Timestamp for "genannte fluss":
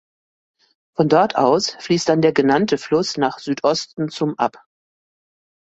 2.33-3.17